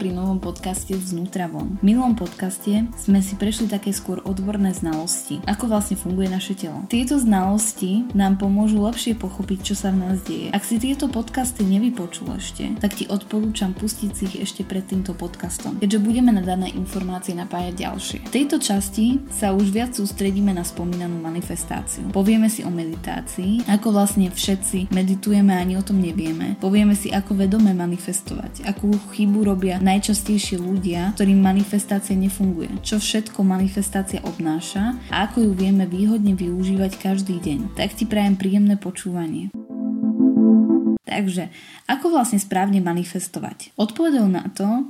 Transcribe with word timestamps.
pri 0.00 0.16
novom 0.16 0.40
podcaste 0.40 0.96
Znútra 0.96 1.44
von. 1.44 1.76
V 1.76 1.92
minulom 1.92 2.16
podcaste 2.16 2.88
sme 2.96 3.20
si 3.20 3.36
prešli 3.36 3.68
také 3.68 3.92
skôr 3.92 4.24
odborné 4.24 4.72
znalosti, 4.72 5.44
ako 5.44 5.68
vlastne 5.68 6.00
funguje 6.00 6.24
naše 6.32 6.56
telo. 6.56 6.88
Tieto 6.88 7.20
znalosti 7.20 8.08
nám 8.16 8.40
pomôžu 8.40 8.80
lepšie 8.80 9.12
pochopiť, 9.20 9.60
čo 9.60 9.74
sa 9.76 9.92
v 9.92 10.00
nás 10.00 10.24
deje. 10.24 10.48
Ak 10.56 10.64
si 10.64 10.80
tieto 10.80 11.12
podcasty 11.12 11.68
nevypočul 11.68 12.32
ešte, 12.32 12.72
tak 12.80 12.96
ti 12.96 13.04
odporúčam 13.12 13.76
pustiť 13.76 14.10
si 14.16 14.24
ich 14.24 14.36
ešte 14.40 14.64
pred 14.64 14.88
týmto 14.88 15.12
podcastom, 15.12 15.76
keďže 15.84 16.00
budeme 16.00 16.32
na 16.32 16.40
dané 16.40 16.72
informácie 16.72 17.36
napájať 17.36 17.84
ďalšie. 17.84 18.18
V 18.24 18.32
tejto 18.32 18.56
časti 18.56 19.20
sa 19.28 19.52
už 19.52 19.68
viac 19.68 19.92
sústredíme 19.92 20.56
na 20.56 20.64
spomínanú 20.64 21.20
manifestáciu. 21.20 22.08
Povieme 22.08 22.48
si 22.48 22.64
o 22.64 22.72
meditácii, 22.72 23.68
ako 23.68 23.92
vlastne 23.92 24.32
všetci 24.32 24.88
meditujeme 24.88 25.52
a 25.52 25.60
ani 25.60 25.76
o 25.76 25.84
tom 25.84 26.00
nevieme. 26.00 26.56
Povieme 26.56 26.96
si, 26.96 27.12
ako 27.12 27.36
vedome 27.36 27.76
manifestovať, 27.76 28.64
akú 28.64 28.96
chybu 29.12 29.44
robia 29.44 29.76
najčastejšie 29.90 30.62
ľudia, 30.62 31.10
ktorým 31.18 31.42
manifestácia 31.42 32.14
nefunguje, 32.14 32.70
čo 32.86 33.02
všetko 33.02 33.42
manifestácia 33.42 34.22
obnáša 34.22 34.94
a 35.10 35.26
ako 35.26 35.50
ju 35.50 35.52
vieme 35.58 35.82
výhodne 35.90 36.38
využívať 36.38 36.94
každý 37.02 37.42
deň. 37.42 37.74
Tak 37.74 37.98
ti 37.98 38.06
prajem 38.06 38.38
príjemné 38.38 38.78
počúvanie. 38.78 39.50
Takže, 41.02 41.50
ako 41.90 42.14
vlastne 42.14 42.38
správne 42.38 42.78
manifestovať? 42.78 43.74
Odpovedou 43.74 44.30
na 44.30 44.46
to 44.54 44.86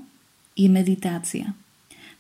je 0.53 0.69
meditácia. 0.69 1.57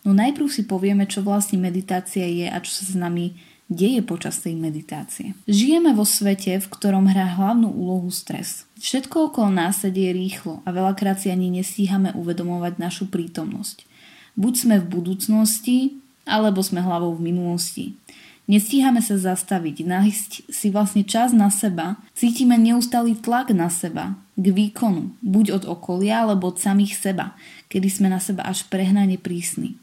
No 0.00 0.16
najprv 0.16 0.48
si 0.48 0.64
povieme, 0.64 1.04
čo 1.04 1.20
vlastne 1.20 1.60
meditácia 1.60 2.24
je 2.24 2.48
a 2.48 2.56
čo 2.64 2.72
sa 2.80 2.84
s 2.88 2.96
nami 2.96 3.36
deje 3.70 4.02
počas 4.02 4.42
tej 4.42 4.58
meditácie. 4.58 5.38
Žijeme 5.46 5.94
vo 5.94 6.02
svete, 6.02 6.58
v 6.58 6.66
ktorom 6.66 7.06
hrá 7.06 7.38
hlavnú 7.38 7.70
úlohu 7.70 8.10
stres. 8.10 8.66
Všetko 8.82 9.30
okolo 9.30 9.48
nás 9.54 9.86
sa 9.86 9.88
deje 9.88 10.10
rýchlo 10.10 10.60
a 10.66 10.74
veľakrát 10.74 11.22
si 11.22 11.30
ani 11.30 11.48
nestíhame 11.48 12.10
uvedomovať 12.18 12.82
našu 12.82 13.06
prítomnosť. 13.06 13.86
Buď 14.34 14.54
sme 14.58 14.76
v 14.82 14.90
budúcnosti, 14.90 15.78
alebo 16.26 16.60
sme 16.60 16.82
hlavou 16.82 17.14
v 17.14 17.30
minulosti. 17.30 17.94
Nestíhame 18.50 18.98
sa 18.98 19.14
zastaviť, 19.14 19.86
nájsť 19.86 20.30
si 20.50 20.74
vlastne 20.74 21.06
čas 21.06 21.30
na 21.30 21.54
seba, 21.54 22.02
cítime 22.18 22.58
neustály 22.58 23.14
tlak 23.14 23.54
na 23.54 23.70
seba, 23.70 24.18
k 24.34 24.50
výkonu, 24.50 25.14
buď 25.22 25.62
od 25.62 25.64
okolia, 25.70 26.26
alebo 26.26 26.50
od 26.50 26.58
samých 26.58 26.98
seba, 26.98 27.38
kedy 27.70 27.86
sme 27.86 28.08
na 28.10 28.18
seba 28.18 28.42
až 28.42 28.66
prehnane 28.66 29.22
prísni. 29.22 29.78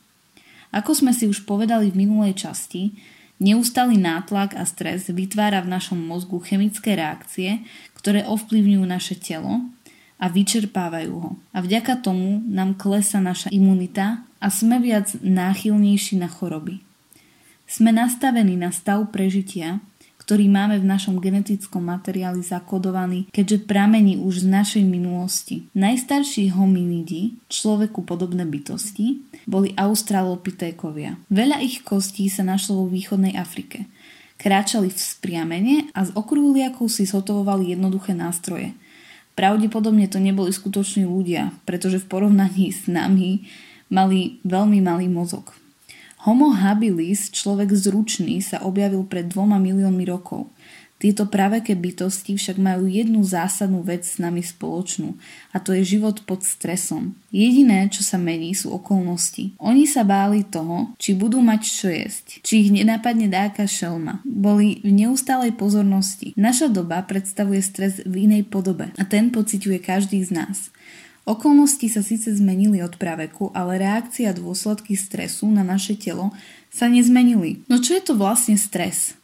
Ako 0.76 0.92
sme 1.00 1.16
si 1.16 1.32
už 1.32 1.48
povedali 1.48 1.96
v 1.96 2.04
minulej 2.04 2.44
časti, 2.44 2.92
Neustály 3.38 4.02
nátlak 4.02 4.58
a 4.58 4.66
stres 4.66 5.14
vytvára 5.14 5.62
v 5.62 5.70
našom 5.78 6.02
mozgu 6.02 6.42
chemické 6.42 6.98
reakcie, 6.98 7.62
ktoré 7.94 8.26
ovplyvňujú 8.26 8.86
naše 8.86 9.14
telo 9.14 9.62
a 10.18 10.26
vyčerpávajú 10.26 11.14
ho. 11.14 11.32
A 11.54 11.62
vďaka 11.62 12.02
tomu 12.02 12.42
nám 12.50 12.74
klesa 12.74 13.22
naša 13.22 13.54
imunita 13.54 14.26
a 14.42 14.50
sme 14.50 14.82
viac 14.82 15.14
náchylnejší 15.22 16.18
na 16.18 16.26
choroby. 16.26 16.82
Sme 17.70 17.94
nastavení 17.94 18.58
na 18.58 18.74
stav 18.74 19.14
prežitia, 19.14 19.86
ktorý 20.28 20.52
máme 20.52 20.76
v 20.84 20.92
našom 20.92 21.24
genetickom 21.24 21.88
materiáli 21.88 22.44
zakodovaný, 22.44 23.32
keďže 23.32 23.64
pramení 23.64 24.20
už 24.20 24.44
z 24.44 24.46
našej 24.52 24.84
minulosti. 24.84 25.72
Najstarší 25.72 26.52
hominidi, 26.52 27.40
človeku 27.48 28.04
podobné 28.04 28.44
bytosti, 28.44 29.24
boli 29.48 29.72
australopitékovia. 29.80 31.16
Veľa 31.32 31.64
ich 31.64 31.80
kostí 31.88 32.28
sa 32.28 32.44
našlo 32.44 32.84
vo 32.84 32.92
východnej 32.92 33.40
Afrike. 33.40 33.88
Kráčali 34.36 34.92
v 34.92 35.00
spriamene 35.00 35.76
a 35.96 36.04
z 36.04 36.12
okrúhliakov 36.12 36.92
si 36.92 37.08
zhotovovali 37.08 37.72
jednoduché 37.72 38.12
nástroje. 38.12 38.76
Pravdepodobne 39.40 40.12
to 40.12 40.20
neboli 40.20 40.52
skutoční 40.52 41.08
ľudia, 41.08 41.56
pretože 41.64 42.04
v 42.04 42.10
porovnaní 42.12 42.76
s 42.76 42.84
nami 42.92 43.48
mali 43.88 44.44
veľmi 44.44 44.84
malý 44.84 45.08
mozog. 45.08 45.56
Homo 46.28 46.52
habilis, 46.52 47.32
človek 47.32 47.72
zručný, 47.72 48.44
sa 48.44 48.60
objavil 48.68 49.08
pred 49.08 49.32
dvoma 49.32 49.64
miliónmi 49.64 50.04
rokov. 50.04 50.52
Tieto 51.00 51.24
praveké 51.30 51.72
bytosti 51.72 52.36
však 52.36 52.60
majú 52.60 52.84
jednu 52.90 53.24
zásadnú 53.24 53.80
vec 53.80 54.04
s 54.04 54.20
nami 54.20 54.44
spoločnú 54.44 55.16
a 55.56 55.64
to 55.64 55.72
je 55.72 55.96
život 55.96 56.26
pod 56.28 56.44
stresom. 56.44 57.16
Jediné, 57.32 57.88
čo 57.88 58.04
sa 58.04 58.20
mení, 58.20 58.52
sú 58.52 58.76
okolnosti. 58.76 59.56
Oni 59.62 59.88
sa 59.88 60.04
báli 60.04 60.44
toho, 60.44 60.92
či 61.00 61.16
budú 61.16 61.40
mať 61.40 61.62
čo 61.64 61.88
jesť, 61.88 62.44
či 62.44 62.68
ich 62.68 62.76
nenapadne 62.76 63.32
dáka 63.32 63.64
šelma. 63.64 64.20
Boli 64.28 64.84
v 64.84 64.92
neustálej 64.92 65.56
pozornosti. 65.56 66.36
Naša 66.36 66.68
doba 66.68 67.00
predstavuje 67.08 67.64
stres 67.64 68.04
v 68.04 68.28
inej 68.28 68.52
podobe 68.52 68.92
a 69.00 69.04
ten 69.08 69.32
pociťuje 69.32 69.80
každý 69.80 70.28
z 70.28 70.44
nás. 70.44 70.76
Okolnosti 71.28 71.92
sa 71.92 72.00
síce 72.00 72.32
zmenili 72.32 72.80
od 72.80 72.96
praveku, 72.96 73.52
ale 73.52 73.84
reakcia 73.84 74.32
a 74.32 74.38
dôsledky 74.38 74.96
stresu 74.96 75.52
na 75.52 75.60
naše 75.60 76.00
telo 76.00 76.32
sa 76.72 76.88
nezmenili. 76.88 77.68
No 77.68 77.84
čo 77.84 78.00
je 78.00 78.04
to 78.08 78.16
vlastne 78.16 78.56
stres? 78.56 79.20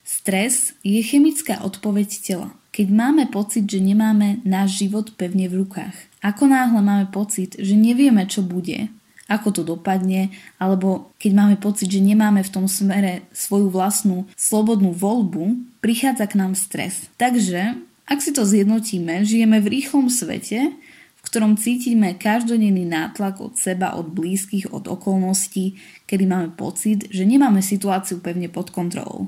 Stres 0.00 0.72
je 0.80 0.96
chemická 1.04 1.60
odpoveď 1.60 2.08
tela. 2.24 2.48
Keď 2.72 2.88
máme 2.88 3.28
pocit, 3.28 3.68
že 3.68 3.84
nemáme 3.84 4.40
náš 4.48 4.80
život 4.80 5.12
pevne 5.20 5.44
v 5.52 5.60
rukách. 5.60 5.92
Ako 6.24 6.48
náhle 6.48 6.80
máme 6.80 7.12
pocit, 7.12 7.52
že 7.60 7.76
nevieme, 7.76 8.24
čo 8.24 8.40
bude, 8.40 8.88
ako 9.28 9.60
to 9.60 9.62
dopadne, 9.76 10.32
alebo 10.56 11.12
keď 11.20 11.32
máme 11.36 11.56
pocit, 11.60 11.92
že 11.92 12.00
nemáme 12.00 12.40
v 12.40 12.52
tom 12.52 12.64
smere 12.64 13.28
svoju 13.36 13.68
vlastnú 13.68 14.24
slobodnú 14.40 14.96
voľbu, 14.96 15.76
prichádza 15.84 16.24
k 16.32 16.38
nám 16.40 16.56
stres. 16.56 17.12
Takže 17.20 17.76
ak 18.06 18.22
si 18.22 18.30
to 18.30 18.46
zjednotíme, 18.46 19.26
žijeme 19.26 19.58
v 19.58 19.82
rýchlom 19.82 20.06
svete, 20.06 20.70
v 21.18 21.20
ktorom 21.26 21.58
cítime 21.58 22.14
každodenný 22.14 22.86
nátlak 22.86 23.42
od 23.42 23.58
seba, 23.58 23.98
od 23.98 24.14
blízkych, 24.14 24.70
od 24.70 24.86
okolností, 24.86 25.74
kedy 26.06 26.22
máme 26.22 26.54
pocit, 26.54 27.10
že 27.10 27.26
nemáme 27.26 27.58
situáciu 27.58 28.22
pevne 28.22 28.46
pod 28.46 28.70
kontrolou. 28.70 29.26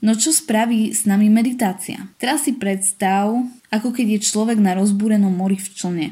No 0.00 0.16
čo 0.16 0.32
spraví 0.32 0.92
s 0.96 1.04
nami 1.04 1.28
meditácia? 1.28 2.08
Teraz 2.16 2.48
si 2.48 2.56
predstav, 2.56 3.28
ako 3.68 3.92
keď 3.92 4.16
je 4.16 4.26
človek 4.28 4.56
na 4.56 4.72
rozbúrenom 4.72 5.32
mori 5.32 5.60
v 5.60 5.68
člne. 5.76 6.06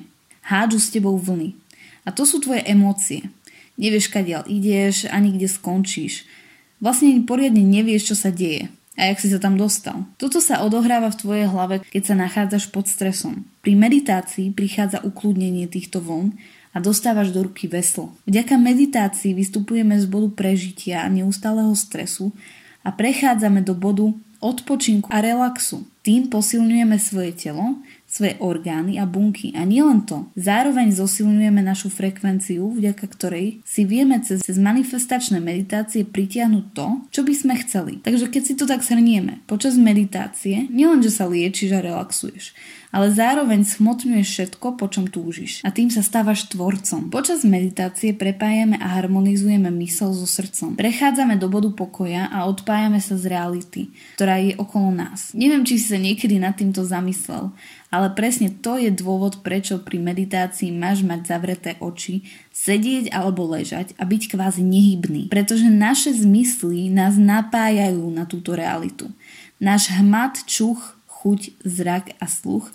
Hádžu 0.45 0.79
s 0.81 0.93
tebou 0.93 1.17
vlny. 1.17 1.57
A 2.05 2.13
to 2.13 2.29
sú 2.29 2.45
tvoje 2.45 2.61
emócie. 2.69 3.33
Nevieš, 3.81 4.13
kadiaľ 4.13 4.45
ideš, 4.53 5.09
ani 5.09 5.33
kde 5.33 5.49
skončíš. 5.49 6.29
Vlastne 6.77 7.25
poriadne 7.25 7.65
nevieš, 7.65 8.13
čo 8.13 8.17
sa 8.21 8.29
deje 8.29 8.69
a 8.99 9.09
jak 9.09 9.19
si 9.25 9.33
sa 9.33 9.41
tam 9.41 9.57
dostal. 9.57 10.05
Toto 10.21 10.39
sa 10.45 10.61
odohráva 10.61 11.09
v 11.09 11.21
tvojej 11.21 11.47
hlave, 11.49 11.81
keď 11.89 12.03
sa 12.13 12.15
nachádzaš 12.17 12.69
pod 12.69 12.85
stresom. 12.89 13.49
Pri 13.65 13.73
meditácii 13.73 14.53
prichádza 14.53 15.01
ukludnenie 15.01 15.65
týchto 15.65 16.05
vln 16.05 16.37
a 16.73 16.81
dostávaš 16.81 17.33
do 17.33 17.45
ruky 17.49 17.69
veslo. 17.69 18.13
Vďaka 18.29 18.61
meditácii 18.61 19.33
vystupujeme 19.33 19.97
z 19.97 20.05
bodu 20.09 20.29
prežitia 20.33 21.05
a 21.05 21.13
neustáleho 21.13 21.73
stresu 21.73 22.37
a 22.85 22.93
prechádzame 22.93 23.65
do 23.65 23.73
bodu 23.73 24.13
odpočinku 24.43 25.09
a 25.09 25.23
relaxu. 25.23 25.87
Tým 26.03 26.27
posilňujeme 26.27 26.99
svoje 26.99 27.31
telo, 27.33 27.79
svoje 28.13 28.37
orgány 28.45 29.01
a 29.01 29.09
bunky. 29.09 29.57
A 29.57 29.65
nielen 29.65 30.05
to, 30.05 30.29
zároveň 30.37 30.93
zosilňujeme 30.93 31.65
našu 31.65 31.89
frekvenciu, 31.89 32.69
vďaka 32.77 33.09
ktorej 33.09 33.65
si 33.65 33.89
vieme 33.89 34.21
cez, 34.21 34.45
cez 34.45 34.61
manifestačné 34.61 35.41
meditácie 35.41 36.05
pritiahnuť 36.05 36.65
to, 36.77 36.87
čo 37.09 37.21
by 37.25 37.33
sme 37.33 37.55
chceli. 37.65 38.05
Takže 38.05 38.29
keď 38.29 38.43
si 38.45 38.53
to 38.53 38.69
tak 38.69 38.85
shrnieme, 38.85 39.41
počas 39.49 39.81
meditácie 39.81 40.69
nielen, 40.69 41.01
že 41.01 41.09
sa 41.09 41.25
liečiš 41.25 41.73
a 41.73 41.81
relaxuješ, 41.81 42.53
ale 42.93 43.09
zároveň 43.09 43.65
smotňuješ 43.65 44.29
všetko, 44.29 44.77
po 44.77 44.87
čom 44.93 45.09
túžiš. 45.09 45.65
A 45.65 45.73
tým 45.73 45.89
sa 45.89 46.05
stávaš 46.05 46.45
tvorcom. 46.53 47.09
Počas 47.09 47.41
meditácie 47.41 48.13
prepájame 48.13 48.77
a 48.77 49.01
harmonizujeme 49.01 49.73
mysel 49.81 50.13
so 50.13 50.29
srdcom. 50.29 50.77
Prechádzame 50.77 51.41
do 51.41 51.49
bodu 51.49 51.73
pokoja 51.73 52.29
a 52.29 52.45
odpájame 52.45 53.01
sa 53.01 53.17
z 53.17 53.33
reality, 53.33 53.83
ktorá 54.21 54.37
je 54.45 54.53
okolo 54.61 54.93
nás. 54.93 55.33
Neviem, 55.33 55.65
či 55.65 55.81
si 55.81 55.89
sa 55.89 55.97
niekedy 55.97 56.37
nad 56.37 56.53
týmto 56.53 56.85
zamyslel, 56.85 57.49
ale 57.89 58.13
presne 58.13 58.53
to 58.53 58.77
je 58.77 58.93
dôvod, 58.93 59.41
prečo 59.41 59.81
pri 59.81 59.97
meditácii 59.97 60.69
máš 60.69 61.01
mať 61.01 61.21
zavreté 61.25 61.71
oči, 61.81 62.29
sedieť 62.53 63.09
alebo 63.09 63.49
ležať 63.49 63.97
a 63.97 64.05
byť 64.05 64.37
kvázi 64.37 64.61
nehybný. 64.61 65.33
Pretože 65.33 65.73
naše 65.73 66.13
zmysly 66.13 66.93
nás 66.93 67.17
napájajú 67.17 68.05
na 68.13 68.29
túto 68.29 68.53
realitu. 68.53 69.09
Náš 69.57 69.89
hmat, 69.97 70.45
čuch, 70.45 71.01
chuť, 71.23 71.55
zrak 71.63 72.19
a 72.19 72.27
sluch 72.27 72.69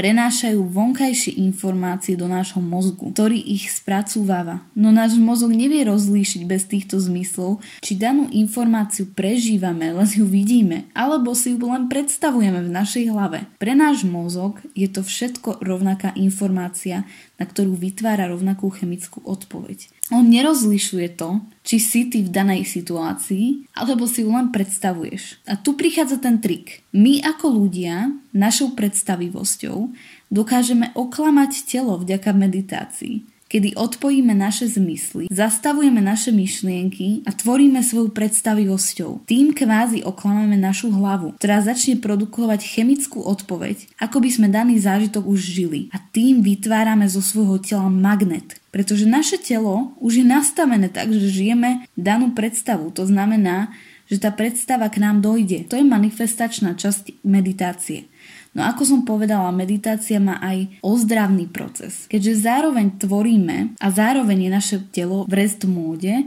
prenášajú 0.00 0.64
vonkajšie 0.64 1.36
informácie 1.44 2.16
do 2.16 2.24
nášho 2.24 2.64
mozgu, 2.64 3.12
ktorý 3.12 3.36
ich 3.36 3.68
spracúváva. 3.68 4.64
No 4.72 4.88
náš 4.88 5.20
mozog 5.20 5.52
nevie 5.52 5.84
rozlíšiť 5.84 6.48
bez 6.48 6.64
týchto 6.64 6.96
zmyslov, 6.96 7.60
či 7.84 8.00
danú 8.00 8.24
informáciu 8.32 9.12
prežívame, 9.12 9.92
len 9.92 10.08
ju 10.08 10.24
vidíme, 10.24 10.88
alebo 10.96 11.36
si 11.36 11.52
ju 11.52 11.60
len 11.68 11.92
predstavujeme 11.92 12.64
v 12.64 12.72
našej 12.72 13.12
hlave. 13.12 13.44
Pre 13.60 13.76
náš 13.76 14.08
mozog 14.08 14.64
je 14.72 14.88
to 14.88 15.04
všetko 15.04 15.60
rovnaká 15.60 16.16
informácia, 16.16 17.04
na 17.36 17.44
ktorú 17.44 17.76
vytvára 17.76 18.32
rovnakú 18.32 18.72
chemickú 18.72 19.20
odpoveď. 19.28 19.99
On 20.10 20.26
nerozlišuje 20.26 21.14
to, 21.14 21.38
či 21.62 21.76
si 21.78 22.00
ty 22.10 22.26
v 22.26 22.34
danej 22.34 22.66
situácii, 22.66 23.70
alebo 23.78 24.10
si 24.10 24.26
ju 24.26 24.34
len 24.34 24.50
predstavuješ. 24.50 25.38
A 25.46 25.54
tu 25.54 25.78
prichádza 25.78 26.18
ten 26.18 26.42
trik. 26.42 26.82
My 26.90 27.22
ako 27.22 27.62
ľudia, 27.62 28.10
našou 28.34 28.74
predstavivosťou, 28.74 29.94
Dokážeme 30.30 30.94
oklamať 30.94 31.66
telo 31.66 31.98
vďaka 31.98 32.30
meditácii 32.30 33.26
kedy 33.50 33.74
odpojíme 33.74 34.30
naše 34.30 34.70
zmysly, 34.70 35.26
zastavujeme 35.26 35.98
naše 35.98 36.30
myšlienky 36.30 37.26
a 37.26 37.34
tvoríme 37.34 37.82
svoju 37.82 38.14
predstavivosťou. 38.14 39.26
Tým 39.26 39.50
kvázi 39.50 40.06
oklameme 40.06 40.54
našu 40.54 40.94
hlavu, 40.94 41.34
ktorá 41.42 41.58
začne 41.58 41.98
produkovať 41.98 42.62
chemickú 42.62 43.18
odpoveď, 43.26 43.90
ako 43.98 44.22
by 44.22 44.30
sme 44.30 44.48
daný 44.48 44.78
zážitok 44.78 45.26
už 45.26 45.40
žili. 45.42 45.80
A 45.90 45.98
tým 45.98 46.46
vytvárame 46.46 47.10
zo 47.10 47.18
svojho 47.18 47.58
tela 47.58 47.90
magnet, 47.90 48.62
pretože 48.70 49.02
naše 49.10 49.34
telo 49.42 49.98
už 49.98 50.22
je 50.22 50.26
nastavené 50.30 50.86
tak, 50.86 51.10
že 51.10 51.26
žijeme 51.26 51.90
danú 51.98 52.30
predstavu. 52.30 52.94
To 52.94 53.02
znamená, 53.02 53.74
že 54.10 54.18
tá 54.18 54.34
predstava 54.34 54.90
k 54.90 54.98
nám 54.98 55.22
dojde. 55.22 55.70
To 55.70 55.78
je 55.78 55.86
manifestačná 55.86 56.74
časť 56.74 57.22
meditácie. 57.22 58.10
No 58.50 58.66
ako 58.66 58.82
som 58.82 59.00
povedala, 59.06 59.54
meditácia 59.54 60.18
má 60.18 60.42
aj 60.42 60.82
ozdravný 60.82 61.46
proces. 61.46 62.10
Keďže 62.10 62.42
zároveň 62.42 62.98
tvoríme 62.98 63.78
a 63.78 63.86
zároveň 63.94 64.50
je 64.50 64.50
naše 64.50 64.76
telo 64.90 65.22
v 65.30 65.38
rest 65.38 65.62
móde, 65.70 66.26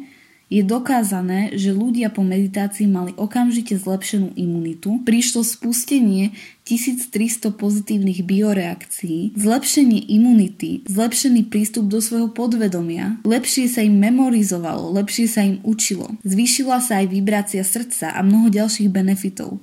je 0.53 0.61
dokázané, 0.61 1.57
že 1.57 1.73
ľudia 1.73 2.13
po 2.13 2.21
meditácii 2.21 2.85
mali 2.85 3.17
okamžite 3.17 3.73
zlepšenú 3.73 4.37
imunitu, 4.37 5.01
prišlo 5.01 5.41
spustenie 5.41 6.37
1300 6.69 7.09
pozitívnych 7.57 8.21
bioreakcií, 8.21 9.33
zlepšenie 9.33 10.05
imunity, 10.13 10.85
zlepšený 10.85 11.49
prístup 11.49 11.89
do 11.89 11.97
svojho 11.97 12.29
podvedomia, 12.29 13.17
lepšie 13.25 13.65
sa 13.65 13.81
im 13.81 13.97
memorizovalo, 13.97 14.93
lepšie 14.93 15.25
sa 15.25 15.41
im 15.41 15.57
učilo, 15.65 16.13
zvýšila 16.21 16.77
sa 16.85 17.01
aj 17.01 17.09
vibrácia 17.09 17.65
srdca 17.65 18.13
a 18.13 18.21
mnoho 18.21 18.53
ďalších 18.53 18.93
benefitov. 18.93 19.57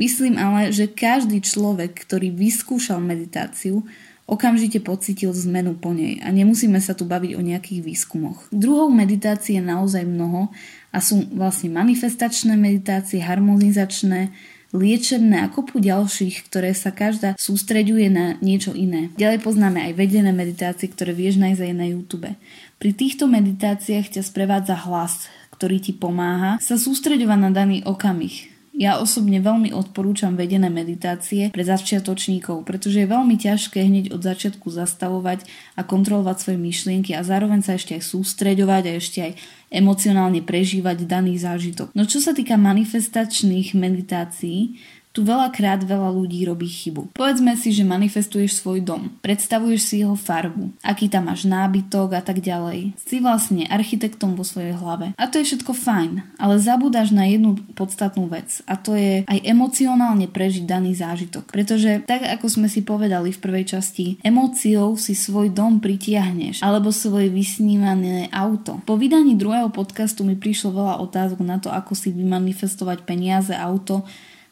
Myslím 0.00 0.40
ale, 0.40 0.72
že 0.72 0.88
každý 0.88 1.44
človek, 1.44 1.92
ktorý 1.92 2.32
vyskúšal 2.32 3.04
meditáciu, 3.04 3.84
okamžite 4.30 4.78
pocítil 4.78 5.34
zmenu 5.34 5.74
po 5.74 5.90
nej 5.90 6.22
a 6.22 6.30
nemusíme 6.30 6.78
sa 6.78 6.94
tu 6.94 7.02
baviť 7.02 7.34
o 7.34 7.42
nejakých 7.42 7.82
výskumoch. 7.82 8.46
Druhou 8.54 8.86
meditácie 8.88 9.58
je 9.58 9.62
naozaj 9.66 10.06
mnoho 10.06 10.54
a 10.94 10.98
sú 11.02 11.26
vlastne 11.34 11.74
manifestačné 11.74 12.54
meditácie, 12.54 13.18
harmonizačné, 13.18 14.30
liečebné 14.70 15.42
a 15.42 15.50
kopu 15.50 15.82
ďalších, 15.82 16.46
ktoré 16.46 16.70
sa 16.78 16.94
každá 16.94 17.34
sústreďuje 17.34 18.06
na 18.06 18.26
niečo 18.38 18.70
iné. 18.70 19.10
Ďalej 19.18 19.42
poznáme 19.42 19.82
aj 19.90 19.92
vedené 19.98 20.30
meditácie, 20.30 20.86
ktoré 20.86 21.10
vieš 21.10 21.42
nájsť 21.42 21.62
aj 21.66 21.74
na 21.74 21.86
YouTube. 21.90 22.30
Pri 22.78 22.90
týchto 22.94 23.26
meditáciách 23.26 24.14
ťa 24.14 24.22
sprevádza 24.22 24.78
hlas, 24.86 25.26
ktorý 25.58 25.82
ti 25.82 25.92
pomáha 25.92 26.62
sa 26.62 26.78
sústreďovať 26.78 27.38
na 27.42 27.50
daný 27.50 27.82
okamih. 27.82 28.59
Ja 28.80 28.96
osobne 28.96 29.44
veľmi 29.44 29.76
odporúčam 29.76 30.40
vedené 30.40 30.72
meditácie 30.72 31.52
pre 31.52 31.60
začiatočníkov, 31.60 32.64
pretože 32.64 33.04
je 33.04 33.12
veľmi 33.12 33.36
ťažké 33.36 33.76
hneď 33.76 34.08
od 34.08 34.24
začiatku 34.24 34.72
zastavovať 34.72 35.44
a 35.76 35.84
kontrolovať 35.84 36.36
svoje 36.40 36.58
myšlienky 36.64 37.12
a 37.12 37.20
zároveň 37.20 37.60
sa 37.60 37.76
ešte 37.76 38.00
aj 38.00 38.08
sústreďovať 38.08 38.82
a 38.88 38.96
ešte 38.96 39.18
aj 39.20 39.32
emocionálne 39.68 40.40
prežívať 40.40 41.04
daný 41.04 41.36
zážitok. 41.36 41.92
No 41.92 42.08
čo 42.08 42.24
sa 42.24 42.32
týka 42.32 42.56
manifestačných 42.56 43.76
meditácií, 43.76 44.80
tu 45.10 45.26
veľakrát 45.26 45.82
veľa 45.82 46.14
ľudí 46.14 46.46
robí 46.46 46.70
chybu. 46.70 47.18
Povedzme 47.18 47.58
si, 47.58 47.74
že 47.74 47.82
manifestuješ 47.82 48.62
svoj 48.62 48.86
dom, 48.86 49.10
predstavuješ 49.20 49.80
si 49.82 49.94
jeho 50.06 50.14
farbu, 50.14 50.70
aký 50.86 51.10
tam 51.10 51.26
máš 51.26 51.50
nábytok 51.50 52.14
a 52.14 52.22
tak 52.22 52.38
ďalej. 52.38 52.94
Si 52.94 53.18
vlastne 53.18 53.66
architektom 53.66 54.38
vo 54.38 54.46
svojej 54.46 54.78
hlave. 54.78 55.10
A 55.18 55.26
to 55.26 55.42
je 55.42 55.50
všetko 55.50 55.74
fajn, 55.74 56.38
ale 56.38 56.62
zabúdaš 56.62 57.10
na 57.10 57.26
jednu 57.26 57.58
podstatnú 57.74 58.30
vec 58.30 58.62
a 58.70 58.78
to 58.78 58.94
je 58.94 59.26
aj 59.26 59.38
emocionálne 59.42 60.30
prežiť 60.30 60.64
daný 60.64 60.94
zážitok. 60.94 61.50
Pretože 61.50 62.06
tak 62.06 62.22
ako 62.22 62.46
sme 62.46 62.68
si 62.70 62.86
povedali 62.86 63.34
v 63.34 63.42
prvej 63.42 63.76
časti, 63.76 64.22
emóciou 64.22 64.94
si 64.94 65.18
svoj 65.18 65.50
dom 65.50 65.82
pritiahneš 65.82 66.62
alebo 66.62 66.94
svoje 66.94 67.26
vysnívané 67.34 68.30
auto. 68.30 68.78
Po 68.86 68.94
vydaní 68.94 69.34
druhého 69.34 69.74
podcastu 69.74 70.22
mi 70.22 70.38
prišlo 70.38 70.70
veľa 70.70 70.94
otázok 71.02 71.40
na 71.42 71.58
to, 71.58 71.74
ako 71.74 71.98
si 71.98 72.14
vymanifestovať 72.14 73.02
peniaze, 73.02 73.50
auto 73.50 74.06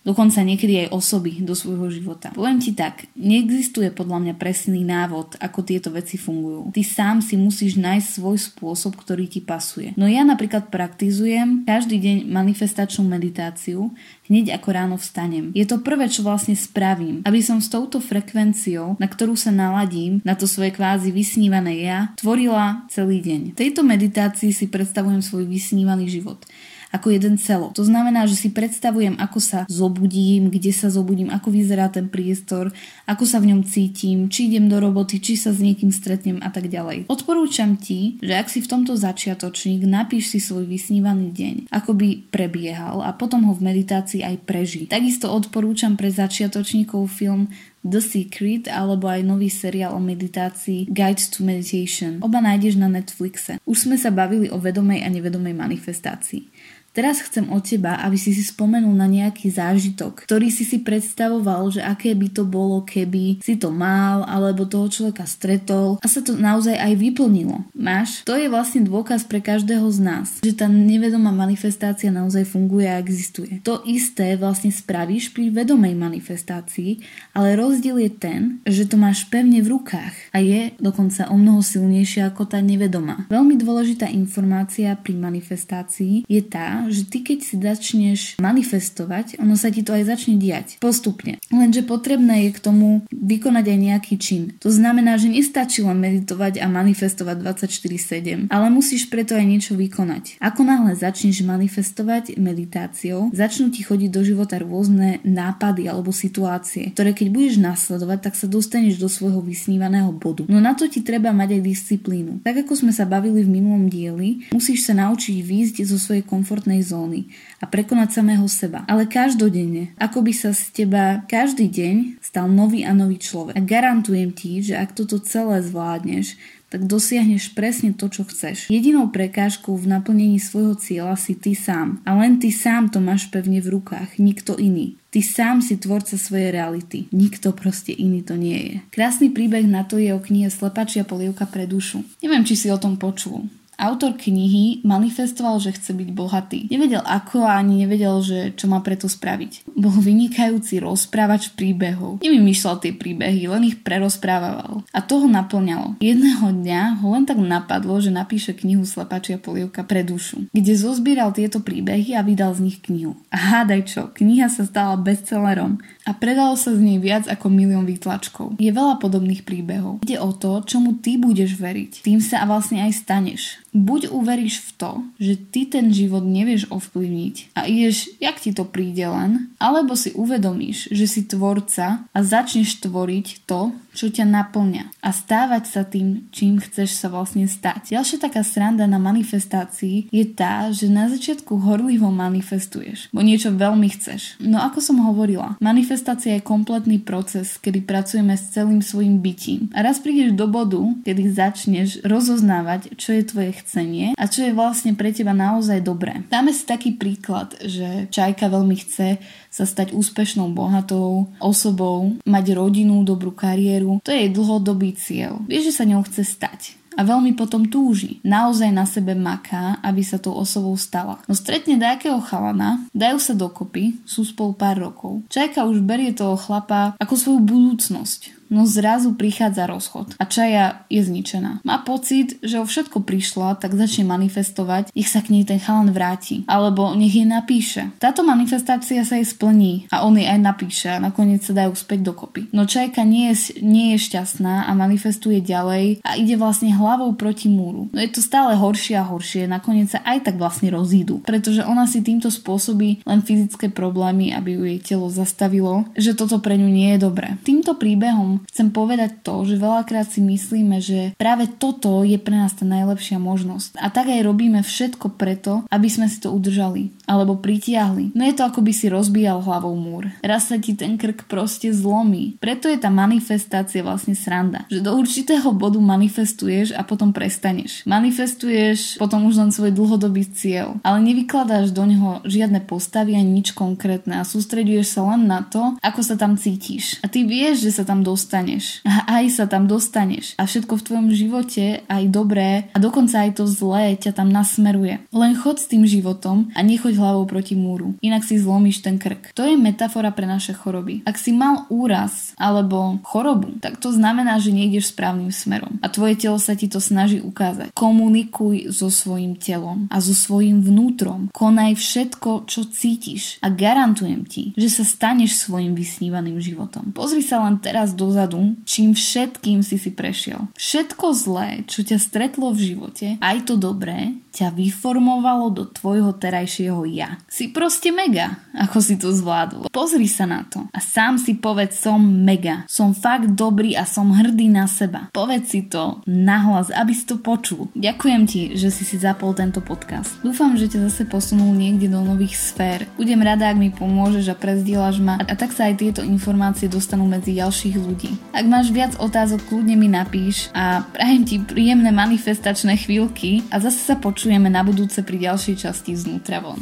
dokonca 0.07 0.41
niekedy 0.43 0.87
aj 0.87 0.95
osoby 0.95 1.43
do 1.43 1.53
svojho 1.53 1.91
života. 1.91 2.31
Poviem 2.35 2.63
ti 2.63 2.73
tak, 2.73 3.07
neexistuje 3.19 3.91
podľa 3.91 4.19
mňa 4.25 4.35
presný 4.39 4.83
návod, 4.87 5.39
ako 5.43 5.59
tieto 5.67 5.89
veci 5.91 6.17
fungujú. 6.17 6.71
Ty 6.73 6.83
sám 6.85 7.17
si 7.25 7.35
musíš 7.35 7.77
nájsť 7.77 8.07
svoj 8.19 8.37
spôsob, 8.39 8.97
ktorý 8.99 9.27
ti 9.27 9.41
pasuje. 9.43 9.93
No 9.99 10.07
ja 10.07 10.23
napríklad 10.23 10.71
praktizujem 10.73 11.67
každý 11.67 11.99
deň 11.99 12.17
manifestačnú 12.31 13.05
meditáciu, 13.05 13.93
hneď 14.29 14.61
ako 14.61 14.69
ráno 14.71 14.97
vstanem. 15.01 15.51
Je 15.57 15.65
to 15.65 15.81
prvé, 15.81 16.07
čo 16.07 16.23
vlastne 16.23 16.53
spravím, 16.55 17.25
aby 17.25 17.41
som 17.41 17.59
s 17.59 17.73
touto 17.73 17.99
frekvenciou, 17.99 19.01
na 19.01 19.09
ktorú 19.09 19.35
sa 19.35 19.49
naladím, 19.51 20.21
na 20.23 20.37
to 20.37 20.45
svoje 20.45 20.77
kvázi 20.77 21.11
vysnívané 21.11 21.85
ja, 21.85 22.13
tvorila 22.21 22.85
celý 22.93 23.25
deň. 23.25 23.57
V 23.57 23.59
tejto 23.59 23.81
meditácii 23.85 24.53
si 24.53 24.69
predstavujem 24.69 25.25
svoj 25.25 25.49
vysnívaný 25.49 26.13
život 26.13 26.45
ako 26.95 27.13
jeden 27.13 27.37
celok. 27.37 27.77
To 27.77 27.85
znamená, 27.85 28.25
že 28.25 28.37
si 28.39 28.49
predstavujem, 28.49 29.17
ako 29.21 29.39
sa 29.39 29.59
zobudím, 29.69 30.49
kde 30.49 30.73
sa 30.73 30.89
zobudím, 30.89 31.29
ako 31.29 31.53
vyzerá 31.53 31.93
ten 31.93 32.09
priestor, 32.09 32.73
ako 33.05 33.25
sa 33.29 33.39
v 33.41 33.53
ňom 33.55 33.61
cítim, 33.65 34.33
či 34.33 34.49
idem 34.49 34.67
do 34.73 34.81
roboty, 34.81 35.21
či 35.21 35.37
sa 35.37 35.53
s 35.53 35.61
niekým 35.61 35.93
stretnem 35.93 36.41
a 36.41 36.49
tak 36.49 36.73
ďalej. 36.73 37.09
Odporúčam 37.13 37.77
ti, 37.77 38.17
že 38.25 38.37
ak 38.37 38.49
si 38.49 38.65
v 38.65 38.71
tomto 38.71 38.97
začiatočník, 38.97 39.85
napíš 39.85 40.33
si 40.33 40.39
svoj 40.41 40.65
vysnívaný 40.65 41.33
deň, 41.33 41.55
ako 41.69 41.93
by 41.97 42.09
prebiehal 42.33 43.05
a 43.05 43.13
potom 43.13 43.45
ho 43.49 43.53
v 43.53 43.65
meditácii 43.69 44.25
aj 44.25 44.37
prežij. 44.49 44.89
Takisto 44.89 45.29
odporúčam 45.29 45.95
pre 45.95 46.09
začiatočníkov 46.09 47.09
film 47.13 47.53
The 47.87 48.03
Secret 48.03 48.67
alebo 48.67 49.07
aj 49.07 49.23
nový 49.23 49.47
seriál 49.49 49.95
o 49.95 50.03
meditácii 50.03 50.91
Guide 50.91 51.25
to 51.31 51.47
Meditation. 51.47 52.19
Oba 52.21 52.43
nájdeš 52.43 52.75
na 52.75 52.91
Netflixe. 52.91 53.63
Už 53.63 53.87
sme 53.87 53.95
sa 53.95 54.11
bavili 54.11 54.51
o 54.51 54.59
vedomej 54.59 55.07
a 55.07 55.09
nevedomej 55.09 55.55
manifestácii. 55.55 56.51
Teraz 56.97 57.23
chcem 57.23 57.47
od 57.55 57.63
teba, 57.63 58.01
aby 58.03 58.19
si 58.19 58.35
si 58.35 58.43
spomenul 58.43 58.91
na 58.91 59.07
nejaký 59.07 59.55
zážitok, 59.55 60.27
ktorý 60.27 60.51
si 60.51 60.67
si 60.67 60.83
predstavoval, 60.83 61.71
že 61.71 61.85
aké 61.85 62.11
by 62.17 62.29
to 62.33 62.43
bolo, 62.43 62.83
keby 62.83 63.39
si 63.39 63.55
to 63.55 63.71
mal, 63.71 64.27
alebo 64.27 64.67
toho 64.67 64.91
človeka 64.91 65.23
stretol 65.29 66.03
a 66.03 66.07
sa 66.11 66.25
to 66.25 66.35
naozaj 66.35 66.75
aj 66.75 66.99
vyplnilo. 66.99 67.63
Máš? 67.77 68.27
To 68.27 68.35
je 68.35 68.51
vlastne 68.51 68.83
dôkaz 68.83 69.31
pre 69.31 69.39
každého 69.39 69.87
z 69.95 69.99
nás, 70.03 70.27
že 70.43 70.57
tá 70.59 70.67
nevedomá 70.67 71.31
manifestácia 71.31 72.11
naozaj 72.11 72.49
funguje 72.49 72.91
a 72.91 72.99
existuje. 72.99 73.63
To 73.63 73.85
isté 73.87 74.35
vlastne 74.35 74.75
spravíš 74.75 75.31
pri 75.31 75.55
vedomej 75.55 75.95
manifestácii, 75.95 77.05
ale 77.31 77.55
rozdiel 77.55 78.03
je 78.03 78.11
ten, 78.11 78.41
že 78.67 78.91
to 78.91 78.99
máš 78.99 79.23
pevne 79.31 79.63
v 79.63 79.71
rukách 79.71 80.35
a 80.35 80.43
je 80.43 80.75
dokonca 80.83 81.31
o 81.31 81.37
mnoho 81.39 81.63
silnejšia 81.63 82.35
ako 82.35 82.51
tá 82.51 82.59
nevedomá. 82.59 83.31
Veľmi 83.31 83.55
dôležitá 83.55 84.11
informácia 84.11 84.99
pri 84.99 85.15
manifestácii 85.15 86.27
je 86.27 86.43
tá, 86.43 86.78
že 86.87 87.03
ty 87.11 87.27
keď 87.27 87.39
si 87.43 87.55
začneš 87.59 88.21
manifestovať, 88.39 89.43
ono 89.43 89.59
sa 89.59 89.75
ti 89.75 89.83
to 89.83 89.91
aj 89.91 90.07
začne 90.07 90.39
diať 90.39 90.79
postupne. 90.79 91.43
Lenže 91.51 91.83
potrebné 91.83 92.49
je 92.49 92.51
k 92.55 92.63
tomu 92.63 93.03
vykonať 93.11 93.65
aj 93.67 93.79
nejaký 93.79 94.15
čin. 94.21 94.43
To 94.63 94.71
znamená, 94.71 95.19
že 95.19 95.33
nestačí 95.33 95.83
len 95.83 95.99
meditovať 95.99 96.63
a 96.63 96.67
manifestovať 96.69 97.41
24-7, 97.41 98.53
ale 98.53 98.67
musíš 98.69 99.09
preto 99.09 99.33
aj 99.33 99.47
niečo 99.49 99.73
vykonať. 99.75 100.39
Ako 100.39 100.63
náhle 100.63 100.93
začneš 100.93 101.41
manifestovať 101.43 102.37
meditáciou, 102.37 103.33
začnú 103.33 103.73
ti 103.73 103.81
chodiť 103.81 104.11
do 104.13 104.21
života 104.21 104.61
rôzne 104.61 105.25
nápady 105.25 105.89
alebo 105.89 106.13
situácie, 106.13 106.93
ktoré 106.93 107.17
keď 107.17 107.29
budeš 107.33 107.57
nasledovať, 107.57 108.19
tak 108.29 108.35
sa 108.37 108.45
dostaneš 108.45 109.01
do 109.01 109.09
svojho 109.09 109.41
vysnívaného 109.41 110.13
bodu. 110.13 110.45
No 110.45 110.61
na 110.61 110.77
to 110.77 110.85
ti 110.85 111.01
treba 111.01 111.33
mať 111.33 111.57
aj 111.57 111.63
disciplínu. 111.65 112.33
Tak 112.45 112.69
ako 112.69 112.85
sme 112.85 112.93
sa 112.93 113.09
bavili 113.09 113.41
v 113.41 113.49
minulom 113.49 113.89
dieli, 113.89 114.45
musíš 114.53 114.85
sa 114.85 114.93
naučiť 114.93 115.41
výjsť 115.41 115.77
zo 115.89 115.97
svojej 115.97 116.21
komfortnej 116.21 116.68
komfortnej 116.69 116.85
zóny 116.85 117.21
a 117.59 117.65
prekonať 117.67 118.21
samého 118.21 118.45
seba. 118.47 118.85
Ale 118.85 119.09
každodenne, 119.09 119.97
ako 119.97 120.21
by 120.21 120.33
sa 120.37 120.51
z 120.53 120.85
teba 120.85 121.25
každý 121.25 121.67
deň 121.73 122.21
stal 122.21 122.47
nový 122.53 122.85
a 122.85 122.93
nový 122.93 123.17
človek. 123.17 123.57
A 123.57 123.65
garantujem 123.65 124.37
ti, 124.37 124.61
že 124.61 124.77
ak 124.77 124.93
toto 124.93 125.17
celé 125.19 125.65
zvládneš, 125.65 126.37
tak 126.69 126.85
dosiahneš 126.85 127.57
presne 127.57 127.97
to, 127.97 128.13
čo 128.13 128.29
chceš. 128.29 128.69
Jedinou 128.69 129.09
prekážkou 129.09 129.73
v 129.73 129.89
naplnení 129.89 130.37
svojho 130.37 130.77
cieľa 130.77 131.17
si 131.17 131.33
ty 131.33 131.57
sám. 131.57 132.05
A 132.05 132.13
len 132.21 132.37
ty 132.37 132.53
sám 132.53 132.93
to 132.93 133.01
máš 133.01 133.33
pevne 133.33 133.65
v 133.65 133.73
rukách, 133.73 134.21
nikto 134.21 134.53
iný. 134.61 135.01
Ty 135.09 135.25
sám 135.25 135.65
si 135.65 135.81
tvorca 135.81 136.21
svojej 136.21 136.53
reality. 136.53 137.09
Nikto 137.09 137.57
proste 137.57 137.97
iný 137.97 138.21
to 138.21 138.37
nie 138.37 138.61
je. 138.61 138.77
Krásny 138.93 139.33
príbeh 139.33 139.65
na 139.65 139.89
to 139.89 139.97
je 139.97 140.13
o 140.13 140.21
knihe 140.21 140.53
Slepačia 140.53 141.09
polievka 141.09 141.49
pre 141.49 141.65
dušu. 141.65 142.05
Neviem, 142.21 142.45
či 142.45 142.53
si 142.61 142.69
o 142.69 142.77
tom 142.77 143.01
počul 143.01 143.49
Autor 143.79 144.19
knihy 144.19 144.83
manifestoval, 144.83 145.63
že 145.63 145.71
chce 145.71 145.95
byť 145.95 146.11
bohatý. 146.11 146.67
Nevedel 146.67 146.99
ako 147.07 147.47
a 147.47 147.63
ani 147.63 147.87
nevedel, 147.87 148.19
že 148.27 148.51
čo 148.59 148.67
má 148.67 148.83
preto 148.83 149.07
spraviť. 149.07 149.71
Bol 149.79 149.95
vynikajúci 150.03 150.83
rozprávač 150.83 151.55
príbehov. 151.55 152.19
Nevymýšľal 152.19 152.83
tie 152.83 152.91
príbehy, 152.91 153.47
len 153.47 153.71
ich 153.71 153.79
prerozprával. 153.79 154.83
A 154.91 154.99
to 154.99 155.23
ho 155.23 155.31
naplňalo. 155.31 155.95
Jedného 156.03 156.51
dňa 156.51 157.07
ho 157.07 157.15
len 157.15 157.23
tak 157.23 157.39
napadlo, 157.39 158.03
že 158.03 158.11
napíše 158.11 158.51
knihu 158.51 158.83
Slepačia 158.83 159.39
polievka 159.39 159.87
pre 159.87 160.03
dušu, 160.03 160.51
kde 160.51 160.75
zozbieral 160.75 161.31
tieto 161.31 161.63
príbehy 161.63 162.19
a 162.19 162.27
vydal 162.27 162.59
z 162.59 162.67
nich 162.67 162.83
knihu. 162.83 163.15
A 163.31 163.39
hádaj 163.39 163.87
čo, 163.87 164.03
kniha 164.11 164.51
sa 164.51 164.67
stala 164.67 164.99
bestsellerom 164.99 165.79
a 166.03 166.11
predalo 166.19 166.59
sa 166.59 166.75
z 166.75 166.83
nej 166.83 166.99
viac 166.99 167.31
ako 167.31 167.47
milión 167.47 167.87
výtlačkov. 167.87 168.59
Je 168.59 168.75
veľa 168.75 168.99
podobných 168.99 169.47
príbehov. 169.47 170.03
Ide 170.03 170.19
o 170.19 170.35
to, 170.35 170.67
čomu 170.67 170.99
ty 170.99 171.15
budeš 171.15 171.55
veriť. 171.55 172.03
Tým 172.03 172.19
sa 172.19 172.43
vlastne 172.43 172.83
aj 172.83 173.07
staneš. 173.07 173.63
Buď 173.77 174.09
uveríš 174.09 174.65
v 174.65 174.71
to, 174.81 174.93
že 175.21 175.35
ty 175.53 175.69
ten 175.69 175.93
život 175.93 176.25
nevieš 176.25 176.73
ovplyvniť 176.73 177.53
a 177.53 177.69
ideš, 177.69 178.17
jak 178.17 178.41
ti 178.41 178.57
to 178.57 178.65
príde 178.65 179.05
len, 179.05 179.53
alebo 179.61 179.93
si 179.93 180.17
uvedomíš, 180.17 180.89
že 180.89 181.05
si 181.05 181.21
tvorca 181.29 182.09
a 182.09 182.19
začneš 182.25 182.81
tvoriť 182.81 183.45
to, 183.45 183.77
čo 183.93 184.09
ťa 184.09 184.25
naplňa 184.31 184.95
a 185.03 185.11
stávať 185.11 185.65
sa 185.67 185.83
tým, 185.83 186.31
čím 186.31 186.63
chceš 186.63 186.95
sa 186.95 187.11
vlastne 187.11 187.51
stať. 187.51 187.93
Ďalšia 187.99 188.19
taká 188.23 188.47
sranda 188.47 188.87
na 188.87 189.03
manifestácii 189.03 190.07
je 190.15 190.25
tá, 190.25 190.71
že 190.71 190.87
na 190.87 191.11
začiatku 191.11 191.59
horlivo 191.59 192.09
manifestuješ, 192.09 193.11
bo 193.11 193.21
niečo 193.27 193.51
veľmi 193.51 193.91
chceš. 193.91 194.39
No 194.39 194.63
ako 194.63 194.79
som 194.79 195.03
hovorila, 195.03 195.59
manifestácia 195.59 196.39
je 196.39 196.47
kompletný 196.47 197.03
proces, 197.03 197.59
kedy 197.59 197.83
pracujeme 197.83 198.39
s 198.39 198.55
celým 198.55 198.81
svojim 198.81 199.19
bytím. 199.19 199.69
A 199.75 199.83
raz 199.83 199.99
prídeš 199.99 200.39
do 200.39 200.47
bodu, 200.47 200.81
kedy 201.03 201.35
začneš 201.35 201.99
rozoznávať, 202.07 202.95
čo 202.95 203.19
je 203.19 203.23
tvoje 203.27 203.51
chcenie 203.63 204.15
a 204.15 204.25
čo 204.31 204.47
je 204.47 204.57
vlastne 204.57 204.95
pre 204.95 205.11
teba 205.11 205.35
naozaj 205.35 205.83
dobré. 205.83 206.23
Dáme 206.31 206.55
si 206.55 206.65
taký 206.65 206.95
príklad, 206.95 207.55
že 207.63 208.07
Čajka 208.09 208.49
veľmi 208.49 208.77
chce 208.79 209.19
sa 209.49 209.65
stať 209.65 209.97
úspešnou, 209.97 210.53
bohatou 210.53 211.33
osobou, 211.43 212.15
mať 212.23 212.55
rodinu, 212.55 213.03
dobrú 213.03 213.35
kariéru. 213.35 213.99
To 214.05 214.11
je 214.15 214.29
jej 214.29 214.31
dlhodobý 214.31 214.95
cieľ. 214.95 215.43
Vie, 215.49 215.61
že 215.65 215.75
sa 215.75 215.89
ňou 215.89 216.05
chce 216.07 216.23
stať 216.23 216.79
a 216.99 217.07
veľmi 217.07 217.39
potom 217.39 217.71
túži. 217.71 218.19
Naozaj 218.27 218.71
na 218.75 218.83
sebe 218.83 219.15
maká, 219.15 219.79
aby 219.87 220.03
sa 220.03 220.19
tou 220.19 220.35
osobou 220.35 220.75
stala. 220.75 221.23
No 221.31 221.39
stretne 221.39 221.79
nejakého 221.79 222.19
chalana, 222.19 222.83
dajú 222.91 223.23
sa 223.23 223.39
dokopy, 223.39 224.03
sú 224.03 224.27
spolu 224.27 224.59
pár 224.59 224.83
rokov. 224.83 225.23
Čajka 225.31 225.63
už 225.63 225.87
berie 225.87 226.11
toho 226.11 226.35
chlapa 226.35 226.99
ako 226.99 227.15
svoju 227.15 227.41
budúcnosť 227.47 228.38
no 228.49 228.65
zrazu 228.65 229.15
prichádza 229.15 229.69
rozchod 229.69 230.17
a 230.17 230.25
Čaja 230.29 230.85
je 230.93 231.01
zničená. 231.05 231.65
Má 231.65 231.77
pocit, 231.85 232.37
že 232.45 232.61
o 232.61 232.67
všetko 232.69 233.05
prišla, 233.05 233.61
tak 233.61 233.77
začne 233.77 234.09
manifestovať, 234.09 234.93
nech 234.93 235.09
sa 235.09 235.25
k 235.25 235.33
nej 235.33 235.45
ten 235.45 235.61
chalan 235.61 235.93
vráti, 235.93 236.45
alebo 236.49 236.93
nech 236.93 237.15
jej 237.15 237.29
napíše. 237.29 237.93
Táto 238.01 238.25
manifestácia 238.25 239.05
sa 239.05 239.17
jej 239.17 239.29
splní 239.29 239.89
a 239.93 240.05
on 240.05 240.17
jej 240.17 240.29
aj 240.29 240.41
napíše 240.41 240.89
a 240.93 241.03
nakoniec 241.03 241.45
sa 241.45 241.57
dajú 241.57 241.73
späť 241.77 242.13
dokopy. 242.13 242.53
No 242.53 242.69
Čajka 242.69 243.05
nie 243.05 243.33
je, 243.33 243.61
nie 243.65 243.97
je 243.97 244.05
šťastná 244.09 244.69
a 244.69 244.71
manifestuje 244.77 245.41
ďalej 245.41 246.05
a 246.05 246.17
ide 246.17 246.37
vlastne 246.37 246.73
hlavou 246.73 247.13
proti 247.17 247.49
múru. 247.49 247.89
No 247.93 247.99
je 248.01 248.11
to 248.13 248.21
stále 248.25 248.57
horšie 248.57 248.97
a 249.01 249.09
horšie, 249.09 249.49
nakoniec 249.49 249.93
sa 249.93 250.01
aj 250.05 250.29
tak 250.29 250.37
vlastne 250.37 250.73
rozídu, 250.73 251.21
pretože 251.25 251.65
ona 251.65 251.89
si 251.89 252.05
týmto 252.05 252.29
spôsobí 252.29 253.05
len 253.05 253.21
fyzické 253.25 253.73
problémy, 253.73 254.33
aby 254.33 254.57
ju 254.57 254.63
jej 254.65 254.81
telo 254.81 255.09
zastavilo, 255.09 255.89
že 255.97 256.15
toto 256.15 256.41
pre 256.41 256.57
ňu 256.57 256.69
nie 256.69 256.97
je 256.97 257.05
dobré. 257.05 257.37
Týmto 257.45 257.77
príbehom 257.77 258.38
chcem 258.47 258.71
povedať 258.71 259.25
to, 259.27 259.43
že 259.43 259.59
veľakrát 259.59 260.07
si 260.07 260.23
myslíme, 260.23 260.79
že 260.79 261.17
práve 261.19 261.51
toto 261.51 262.07
je 262.07 262.21
pre 262.21 262.37
nás 262.39 262.55
tá 262.55 262.63
najlepšia 262.63 263.19
možnosť. 263.19 263.81
A 263.83 263.91
tak 263.91 264.13
aj 264.13 264.23
robíme 264.23 264.63
všetko 264.63 265.19
preto, 265.19 265.67
aby 265.73 265.89
sme 265.91 266.07
si 266.07 266.23
to 266.23 266.31
udržali 266.31 266.98
alebo 267.09 267.41
pritiahli. 267.41 268.13
No 268.13 268.23
je 268.29 268.37
to 268.37 268.45
ako 268.45 268.61
by 268.61 268.73
si 268.77 268.93
rozbíjal 268.93 269.41
hlavou 269.41 269.73
múr. 269.73 270.13
Raz 270.21 270.53
sa 270.53 270.61
ti 270.61 270.77
ten 270.77 271.01
krk 271.01 271.25
proste 271.25 271.73
zlomí. 271.73 272.37
Preto 272.39 272.69
je 272.69 272.77
tá 272.77 272.93
manifestácia 272.93 273.81
vlastne 273.81 274.13
sranda. 274.13 274.69
Že 274.69 274.85
do 274.85 274.93
určitého 275.01 275.49
bodu 275.57 275.81
manifestuješ 275.81 276.77
a 276.77 276.85
potom 276.85 277.17
prestaneš. 277.17 277.83
Manifestuješ 277.89 279.01
potom 279.01 279.25
už 279.25 279.41
len 279.41 279.51
svoj 279.51 279.73
dlhodobý 279.73 280.29
cieľ, 280.29 280.77
ale 280.85 281.01
nevykladáš 281.01 281.73
do 281.73 281.89
neho 281.89 282.21
žiadne 282.29 282.61
postavy 282.69 283.17
ani 283.17 283.41
nič 283.41 283.57
konkrétne 283.57 284.21
a 284.21 284.29
sústreduješ 284.29 285.01
sa 285.01 285.09
len 285.17 285.25
na 285.25 285.41
to, 285.41 285.81
ako 285.81 286.05
sa 286.05 286.21
tam 286.21 286.37
cítiš. 286.37 287.01
A 287.01 287.09
ty 287.09 287.25
vieš, 287.25 287.65
že 287.65 287.81
sa 287.81 287.85
tam 287.89 288.05
dostaneš. 288.05 288.85
A 288.85 289.23
aj 289.23 289.41
sa 289.41 289.45
tam 289.49 289.65
dostaneš. 289.65 290.37
A 290.37 290.45
všetko 290.45 290.77
v 290.77 290.85
tvojom 290.85 291.09
živote, 291.15 291.87
aj 291.89 292.05
dobré 292.13 292.69
a 292.75 292.79
dokonca 292.83 293.25
aj 293.25 293.41
to 293.41 293.45
zlé 293.49 293.97
ťa 293.97 294.13
tam 294.19 294.29
nasmeruje. 294.29 295.01
Len 295.15 295.33
chod 295.39 295.63
s 295.63 295.71
tým 295.71 295.89
životom 295.89 296.53
a 296.53 296.61
nechoď 296.61 296.98
hlavou 296.99 297.23
proti 297.31 297.55
múru. 297.55 297.95
Inak 298.03 298.27
si 298.27 298.43
zlomíš 298.43 298.83
ten 298.83 298.99
krk. 298.99 299.31
To 299.39 299.47
je 299.47 299.55
metafora 299.55 300.11
pre 300.11 300.27
naše 300.27 300.51
choroby. 300.51 301.07
Ak 301.07 301.15
si 301.15 301.31
mal 301.31 301.71
úraz 301.71 302.35
alebo 302.35 302.99
chorobu, 303.07 303.55
tak 303.63 303.79
to 303.79 303.95
znamená, 303.95 304.43
že 304.43 304.51
nejdeš 304.51 304.91
správnym 304.91 305.31
smerom. 305.31 305.79
A 305.79 305.87
tvoje 305.87 306.19
telo 306.19 306.43
sa 306.43 306.59
ti 306.59 306.67
to 306.67 306.83
snaží 306.83 307.23
ukázať. 307.23 307.71
Komunikuj 307.71 308.75
so 308.75 308.91
svojim 308.91 309.39
telom 309.39 309.87
a 309.95 310.03
so 310.03 310.11
svojim 310.11 310.59
vnútrom. 310.59 311.31
Konaj 311.31 311.79
všetko, 311.79 312.51
čo 312.51 312.67
cítiš. 312.67 313.39
A 313.47 313.55
garantujem 313.55 314.27
ti, 314.27 314.51
že 314.59 314.67
sa 314.67 314.83
staneš 314.83 315.47
svojim 315.47 315.79
vysnívaným 315.79 316.43
životom. 316.43 316.91
Pozri 316.91 317.23
sa 317.23 317.39
len 317.47 317.63
teraz 317.63 317.95
do 317.95 318.09
dozadu, 318.09 318.57
čím 318.65 318.97
všetkým 318.97 319.61
si 319.61 319.77
si 319.77 319.93
prešiel. 319.93 320.49
Všetko 320.57 321.13
zlé, 321.13 321.69
čo 321.69 321.85
ťa 321.85 322.01
stretlo 322.01 322.57
v 322.57 322.73
živote, 322.73 323.07
aj 323.21 323.45
to 323.45 323.61
dobré, 323.61 324.17
ťa 324.33 324.57
vyformovalo 324.57 325.53
do 325.53 325.69
tvojho 325.69 326.17
terajšieho 326.17 326.88
ja. 326.95 327.19
Si 327.27 327.51
proste 327.51 327.91
mega, 327.91 328.39
ako 328.55 328.79
si 328.79 328.95
to 328.95 329.11
zvládol. 329.11 329.67
Pozri 329.73 330.07
sa 330.07 330.29
na 330.29 330.47
to 330.47 330.65
a 330.71 330.79
sám 330.79 331.19
si 331.19 331.35
povedz, 331.35 331.75
som 331.81 331.99
mega. 331.99 332.63
Som 332.71 332.95
fakt 332.95 333.35
dobrý 333.35 333.75
a 333.75 333.83
som 333.89 334.15
hrdý 334.15 334.47
na 334.47 334.71
seba. 334.71 335.11
Povedz 335.11 335.51
si 335.51 335.67
to 335.67 336.05
nahlas, 336.07 336.71
aby 336.71 336.93
si 336.95 337.05
to 337.09 337.19
počul. 337.19 337.73
Ďakujem 337.75 338.23
ti, 338.29 338.43
že 338.55 338.71
si 338.71 338.87
si 338.87 339.01
zapol 339.01 339.35
tento 339.35 339.59
podcast. 339.65 340.21
Dúfam, 340.23 340.55
že 340.55 340.71
ťa 340.71 340.89
zase 340.93 341.09
posunul 341.09 341.57
niekde 341.57 341.91
do 341.91 341.99
nových 342.05 342.37
sfér. 342.39 342.87
Budem 342.95 343.21
rada, 343.25 343.51
ak 343.51 343.59
mi 343.59 343.73
pomôžeš 343.73 344.31
a 344.31 344.39
prezdielaš 344.39 345.01
ma 345.01 345.19
a 345.19 345.35
tak 345.35 345.51
sa 345.51 345.67
aj 345.67 345.81
tieto 345.81 346.01
informácie 346.05 346.71
dostanú 346.71 347.09
medzi 347.09 347.35
ďalších 347.35 347.77
ľudí. 347.81 348.11
Ak 348.37 348.47
máš 348.47 348.71
viac 348.71 348.95
otázok, 349.01 349.45
kľudne 349.49 349.75
mi 349.75 349.89
napíš 349.91 350.53
a 350.55 350.85
prajem 350.95 351.23
ti 351.25 351.37
príjemné 351.41 351.91
manifestačné 351.91 352.77
chvíľky 352.77 353.43
a 353.51 353.59
zase 353.59 353.81
sa 353.83 353.97
počujem 353.97 354.19
počujeme 354.19 354.53
na 354.53 354.61
budúce 354.61 355.01
pri 355.01 355.31
ďalšej 355.31 355.57
časti 355.57 355.97
znútra 355.97 356.45
von. 356.45 356.59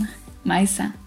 Maj 0.46 0.78
sa. 0.78 1.05